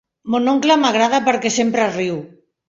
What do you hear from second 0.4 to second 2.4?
oncle m'agrada perquè sempre riu.